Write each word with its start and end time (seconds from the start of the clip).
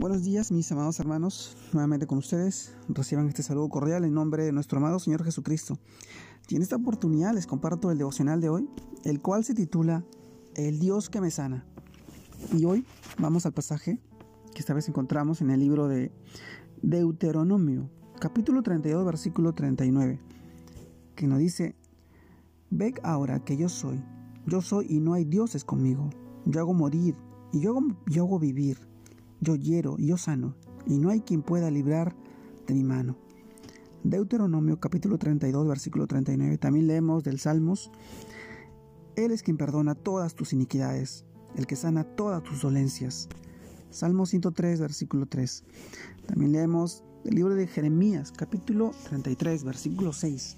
Buenos 0.00 0.22
días, 0.22 0.50
mis 0.50 0.72
amados 0.72 0.98
hermanos, 0.98 1.54
nuevamente 1.74 2.06
con 2.06 2.16
ustedes. 2.16 2.74
Reciban 2.88 3.28
este 3.28 3.42
saludo 3.42 3.68
cordial 3.68 4.02
en 4.06 4.14
nombre 4.14 4.44
de 4.44 4.50
nuestro 4.50 4.78
amado 4.78 4.98
Señor 4.98 5.22
Jesucristo. 5.22 5.78
Y 6.48 6.56
en 6.56 6.62
esta 6.62 6.76
oportunidad 6.76 7.34
les 7.34 7.46
comparto 7.46 7.90
el 7.90 7.98
devocional 7.98 8.40
de 8.40 8.48
hoy, 8.48 8.66
el 9.04 9.20
cual 9.20 9.44
se 9.44 9.52
titula 9.52 10.02
El 10.54 10.78
Dios 10.78 11.10
que 11.10 11.20
me 11.20 11.30
sana. 11.30 11.66
Y 12.56 12.64
hoy 12.64 12.86
vamos 13.18 13.44
al 13.44 13.52
pasaje 13.52 13.98
que 14.54 14.60
esta 14.60 14.72
vez 14.72 14.88
encontramos 14.88 15.42
en 15.42 15.50
el 15.50 15.60
libro 15.60 15.86
de 15.86 16.10
Deuteronomio, 16.80 17.90
capítulo 18.18 18.62
32, 18.62 19.04
versículo 19.04 19.52
39, 19.52 20.18
que 21.14 21.26
nos 21.26 21.40
dice, 21.40 21.76
Ve 22.70 22.94
ahora 23.02 23.44
que 23.44 23.58
yo 23.58 23.68
soy, 23.68 24.02
yo 24.46 24.62
soy 24.62 24.86
y 24.88 24.98
no 24.98 25.12
hay 25.12 25.26
dioses 25.26 25.62
conmigo. 25.62 26.08
Yo 26.46 26.60
hago 26.60 26.72
morir 26.72 27.16
y 27.52 27.60
yo 27.60 27.78
yo 28.06 28.24
hago 28.24 28.38
vivir 28.38 28.88
yo 29.40 29.56
hiero, 29.56 29.96
yo 29.98 30.16
sano, 30.16 30.54
y 30.86 30.98
no 30.98 31.10
hay 31.10 31.20
quien 31.20 31.42
pueda 31.42 31.70
librar 31.70 32.14
de 32.66 32.74
mi 32.74 32.84
mano. 32.84 33.16
Deuteronomio 34.04 34.80
capítulo 34.80 35.18
32, 35.18 35.66
versículo 35.68 36.06
39. 36.06 36.58
También 36.58 36.86
leemos 36.86 37.24
del 37.24 37.38
Salmos, 37.38 37.90
Él 39.16 39.30
es 39.30 39.42
quien 39.42 39.56
perdona 39.56 39.94
todas 39.94 40.34
tus 40.34 40.52
iniquidades, 40.52 41.24
el 41.56 41.66
que 41.66 41.76
sana 41.76 42.04
todas 42.04 42.42
tus 42.42 42.62
dolencias. 42.62 43.28
Salmo 43.90 44.24
103, 44.24 44.80
versículo 44.80 45.26
3. 45.26 45.64
También 46.26 46.52
leemos 46.52 47.02
el 47.24 47.34
libro 47.34 47.54
de 47.54 47.66
Jeremías, 47.66 48.32
capítulo 48.32 48.92
33, 49.08 49.64
versículo 49.64 50.12
6, 50.12 50.56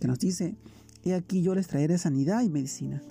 que 0.00 0.08
nos 0.08 0.18
dice, 0.18 0.56
He 1.04 1.14
aquí 1.14 1.42
yo 1.42 1.54
les 1.54 1.66
traeré 1.66 1.98
sanidad 1.98 2.42
y 2.42 2.50
medicina, 2.50 3.02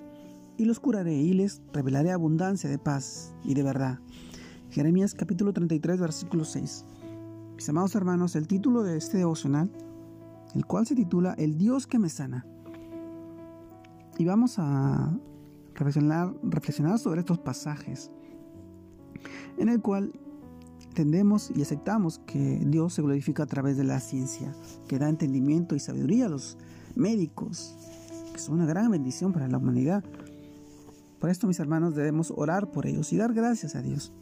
y 0.56 0.64
los 0.64 0.80
curaré 0.80 1.14
y 1.14 1.34
les 1.34 1.60
revelaré 1.72 2.12
abundancia 2.12 2.68
de 2.68 2.78
paz 2.78 3.34
y 3.44 3.54
de 3.54 3.62
verdad. 3.62 4.00
Jeremías 4.76 5.14
capítulo 5.14 5.54
33, 5.54 5.98
versículo 5.98 6.44
6. 6.44 6.84
Mis 7.54 7.66
amados 7.70 7.94
hermanos, 7.94 8.36
el 8.36 8.46
título 8.46 8.82
de 8.82 8.98
este 8.98 9.16
devocional, 9.16 9.70
el 10.54 10.66
cual 10.66 10.86
se 10.86 10.94
titula 10.94 11.32
El 11.38 11.56
Dios 11.56 11.86
que 11.86 11.98
me 11.98 12.10
sana. 12.10 12.44
Y 14.18 14.26
vamos 14.26 14.58
a 14.58 15.18
reflexionar, 15.72 16.34
reflexionar 16.42 16.98
sobre 16.98 17.20
estos 17.20 17.38
pasajes, 17.38 18.10
en 19.56 19.70
el 19.70 19.80
cual 19.80 20.12
entendemos 20.88 21.50
y 21.56 21.62
aceptamos 21.62 22.18
que 22.26 22.60
Dios 22.66 22.92
se 22.92 23.00
glorifica 23.00 23.44
a 23.44 23.46
través 23.46 23.78
de 23.78 23.84
la 23.84 23.98
ciencia, 23.98 24.54
que 24.88 24.98
da 24.98 25.08
entendimiento 25.08 25.74
y 25.74 25.80
sabiduría 25.80 26.26
a 26.26 26.28
los 26.28 26.58
médicos, 26.94 27.74
que 28.30 28.38
son 28.38 28.56
una 28.56 28.66
gran 28.66 28.90
bendición 28.90 29.32
para 29.32 29.48
la 29.48 29.56
humanidad. 29.56 30.04
Por 31.18 31.30
esto, 31.30 31.46
mis 31.46 31.60
hermanos, 31.60 31.94
debemos 31.94 32.30
orar 32.36 32.70
por 32.70 32.86
ellos 32.86 33.10
y 33.14 33.16
dar 33.16 33.32
gracias 33.32 33.74
a 33.74 33.80
Dios. 33.80 34.12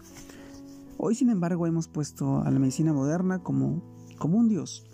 Hoy, 1.07 1.15
sin 1.15 1.29
embargo, 1.29 1.67
hemos 1.67 1.87
puesto 1.87 2.41
a 2.41 2.51
la 2.51 2.59
medicina 2.59 2.95
moderna 2.95 3.41
como, 3.41 3.83
como 4.19 4.39
un 4.39 4.49
Dios, 4.49 4.87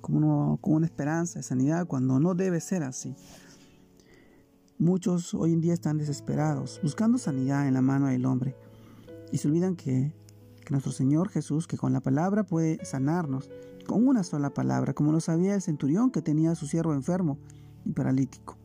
como, 0.00 0.58
una 0.60 0.86
esperanza 0.86 1.38
de 1.38 1.44
sanidad, 1.44 1.86
cuando 1.86 2.18
no 2.18 2.34
debe 2.34 2.60
ser 2.60 2.82
así. 2.82 3.14
Muchos 4.76 5.32
hoy 5.34 5.52
en 5.52 5.60
día 5.60 5.72
están 5.72 5.98
desesperados, 5.98 6.80
buscando 6.82 7.16
sanidad 7.16 7.68
en 7.68 7.74
la 7.74 7.80
mano 7.80 8.08
del 8.08 8.26
hombre, 8.26 8.56
y 9.30 9.38
se 9.38 9.46
olvidan 9.46 9.76
que, 9.76 10.12
que 10.64 10.70
nuestro 10.72 10.90
Señor 10.90 11.28
Jesús, 11.28 11.68
que 11.68 11.78
con 11.78 11.92
la 11.92 12.00
palabra 12.00 12.42
puede 12.42 12.84
sanarnos, 12.84 13.50
con 13.86 14.08
una 14.08 14.24
sola 14.24 14.50
palabra, 14.50 14.94
como 14.94 15.12
lo 15.12 15.20
sabía 15.20 15.54
el 15.54 15.62
centurión 15.62 16.10
que 16.10 16.22
tenía 16.22 16.50
a 16.50 16.56
su 16.56 16.66
siervo 16.66 16.92
enfermo 16.92 17.38
y 17.84 17.92
paralítico. 17.92 18.56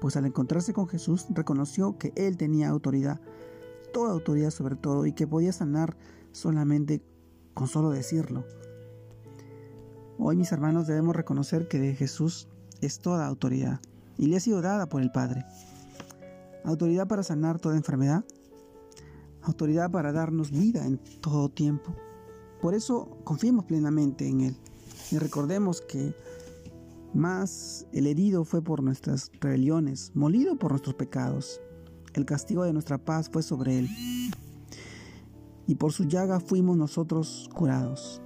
Pues 0.00 0.16
al 0.16 0.26
encontrarse 0.26 0.72
con 0.72 0.86
Jesús 0.86 1.26
reconoció 1.30 1.98
que 1.98 2.12
él 2.14 2.36
tenía 2.36 2.68
autoridad 2.68 3.20
toda 3.94 4.12
autoridad 4.12 4.50
sobre 4.50 4.74
todo 4.74 5.06
y 5.06 5.12
que 5.12 5.26
podía 5.26 5.52
sanar 5.52 5.96
solamente 6.32 7.00
con 7.54 7.68
solo 7.68 7.90
decirlo. 7.90 8.44
Hoy 10.18 10.36
mis 10.36 10.50
hermanos 10.52 10.88
debemos 10.88 11.14
reconocer 11.14 11.68
que 11.68 11.78
de 11.78 11.94
Jesús 11.94 12.48
es 12.80 12.98
toda 12.98 13.26
autoridad 13.26 13.80
y 14.18 14.26
le 14.26 14.36
ha 14.36 14.40
sido 14.40 14.60
dada 14.60 14.86
por 14.86 15.00
el 15.00 15.12
Padre. 15.12 15.46
Autoridad 16.64 17.06
para 17.06 17.22
sanar 17.22 17.60
toda 17.60 17.76
enfermedad, 17.76 18.24
autoridad 19.42 19.90
para 19.90 20.12
darnos 20.12 20.50
vida 20.50 20.84
en 20.84 20.98
todo 21.20 21.48
tiempo. 21.48 21.94
Por 22.60 22.74
eso 22.74 23.16
confiemos 23.22 23.64
plenamente 23.64 24.28
en 24.28 24.40
Él 24.40 24.56
y 25.12 25.18
recordemos 25.18 25.80
que 25.80 26.16
más 27.14 27.86
el 27.92 28.08
herido 28.08 28.44
fue 28.44 28.60
por 28.60 28.82
nuestras 28.82 29.30
rebeliones, 29.40 30.10
molido 30.14 30.58
por 30.58 30.72
nuestros 30.72 30.96
pecados 30.96 31.60
el 32.14 32.24
castigo 32.24 32.64
de 32.64 32.72
nuestra 32.72 32.98
paz 32.98 33.28
fue 33.30 33.42
sobre 33.42 33.78
él. 33.80 33.88
Y 35.66 35.74
por 35.76 35.92
su 35.92 36.04
llaga 36.04 36.40
fuimos 36.40 36.76
nosotros 36.76 37.48
curados. 37.54 38.22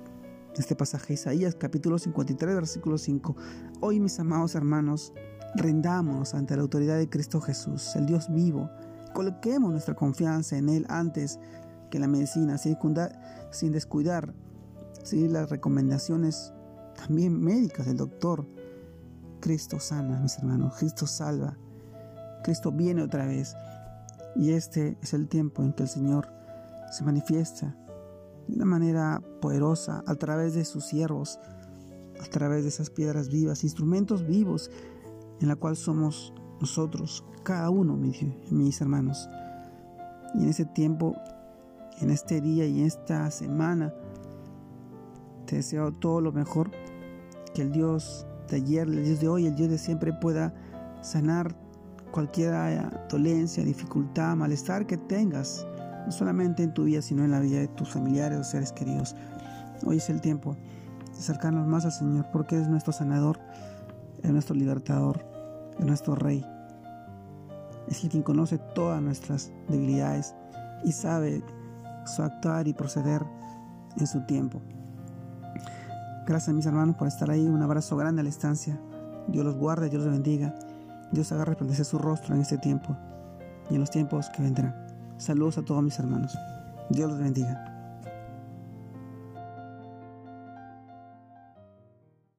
Este 0.57 0.75
pasaje 0.75 1.15
Isaías 1.15 1.55
capítulo 1.55 1.99
53 1.99 2.55
versículo 2.55 2.99
5. 2.99 3.37
Hoy 3.81 4.01
mis 4.01 4.19
amados 4.19 4.55
hermanos, 4.55 5.13
rendámonos 5.55 6.35
ante 6.35 6.57
la 6.57 6.63
autoridad 6.63 6.99
de 6.99 7.09
Cristo 7.09 7.41
Jesús, 7.41 7.95
el 7.95 8.07
Dios 8.07 8.29
vivo. 8.29 8.69
Coloquemos 9.15 9.71
nuestra 9.71 9.95
confianza 9.95 10.59
en 10.59 10.69
Él 10.69 10.85
antes 10.89 11.39
que 11.91 11.99
la 11.99 12.09
medicina, 12.09 12.59
sin, 12.59 13.73
descuidar, 13.73 14.35
seguir 15.03 15.31
las 15.31 15.49
recomendaciones 15.49 16.53
también 16.97 17.41
médicas 17.41 17.87
del 17.87 17.97
doctor. 17.97 18.47
Cristo 19.41 19.79
sana, 19.79 20.19
mis 20.21 20.37
hermanos, 20.39 20.75
Cristo 20.77 21.07
salva, 21.07 21.57
Cristo 22.43 22.73
viene 22.73 23.03
otra 23.03 23.27
vez. 23.27 23.55
Y 24.37 24.53
este 24.53 24.99
es 25.03 25.15
el 25.15 25.29
tiempo 25.29 25.63
en 25.63 25.73
que 25.73 25.85
el 25.85 25.89
Señor 25.89 26.29
se 26.91 27.05
manifiesta 27.05 27.77
de 28.47 28.55
una 28.55 28.65
manera 28.65 29.23
poderosa 29.41 30.03
a 30.07 30.15
través 30.15 30.55
de 30.55 30.65
sus 30.65 30.85
siervos, 30.85 31.39
a 32.21 32.25
través 32.31 32.63
de 32.63 32.69
esas 32.69 32.91
piedras 32.91 33.29
vivas, 33.29 33.65
instrumentos 33.65 34.27
vivos 34.27 34.71
en 35.41 35.49
la 35.49 35.57
cual 35.57 35.77
somos 35.77 36.33
nosotros, 36.61 37.25
cada 37.43 37.71
uno, 37.71 37.97
mis, 37.97 38.81
hermanos. 38.81 39.29
Y 40.35 40.43
en 40.43 40.49
ese 40.49 40.65
tiempo, 40.65 41.15
en 42.01 42.11
este 42.11 42.41
día 42.41 42.67
y 42.67 42.81
en 42.81 42.87
esta 42.87 43.31
semana, 43.31 43.95
te 45.47 45.57
deseo 45.57 45.93
todo 45.93 46.21
lo 46.21 46.33
mejor, 46.33 46.71
que 47.55 47.63
el 47.63 47.73
Dios 47.73 48.27
de 48.49 48.57
ayer, 48.57 48.89
el 48.89 49.05
Dios 49.05 49.21
de 49.21 49.29
hoy, 49.29 49.47
el 49.47 49.55
Dios 49.55 49.71
de 49.71 49.79
siempre 49.79 50.13
pueda 50.13 50.55
sanar 51.03 51.57
cualquier 52.11 52.55
dolencia, 53.09 53.65
dificultad, 53.65 54.37
malestar 54.37 54.87
que 54.87 54.97
tengas, 54.97 55.67
no 56.07 56.13
solamente 56.13 56.63
en 56.63 56.73
tu 56.73 56.85
vida, 56.85 57.03
sino 57.03 57.25
en 57.25 57.31
la 57.31 57.41
vida 57.41 57.61
de 57.61 57.69
tus 57.69 57.89
familiares 57.91 58.39
o 58.39 58.45
seres 58.45 58.73
queridos. 58.73 59.15
Hoy 59.85 59.99
es 59.99 60.11
el 60.11 60.21
tiempo 60.21 60.57
de 61.13 61.19
acercarnos 61.19 61.67
más 61.67 61.85
al 61.85 61.93
Señor, 61.93 62.27
porque 62.33 62.61
es 62.61 62.69
nuestro 62.69 62.93
sanador, 62.93 63.39
es 64.23 64.31
nuestro 64.31 64.55
libertador, 64.55 65.25
es 65.79 65.85
nuestro 65.85 66.15
Rey. 66.15 66.45
Es 67.89 68.03
el 68.05 68.11
quien 68.11 68.23
conoce 68.23 68.59
todas 68.75 69.01
nuestras 69.01 69.51
debilidades 69.69 70.35
y 70.85 70.93
sabe 70.93 71.43
su 72.05 72.23
actuar 72.23 72.69
y 72.69 72.75
proceder 72.75 73.25
en 73.97 74.07
su 74.07 74.25
tiempo. 74.27 74.61
Gracias 76.27 76.55
mis 76.55 76.67
hermanos 76.67 76.97
por 76.97 77.09
estar 77.09 77.31
ahí. 77.31 77.47
Un 77.47 77.63
abrazo 77.63 77.97
grande 77.97 78.21
a 78.21 78.25
la 78.25 78.29
distancia. 78.29 78.79
Dios 79.29 79.45
los 79.45 79.57
guarde, 79.57 79.89
Dios 79.89 80.03
los 80.03 80.13
bendiga. 80.13 80.55
Dios 81.13 81.33
haga 81.33 81.45
resplandecer 81.45 81.85
su 81.85 81.99
rostro 81.99 82.35
en 82.35 82.43
este 82.43 82.59
tiempo 82.59 82.97
y 83.71 83.75
en 83.75 83.81
los 83.81 83.91
tiempos 83.91 84.29
que 84.31 84.43
vendrán. 84.43 84.75
Saludos 85.17 85.59
a 85.59 85.63
todos 85.63 85.83
mis 85.83 85.99
hermanos. 85.99 86.37
Dios 86.91 87.11
los 87.11 87.19
bendiga. 87.19 87.78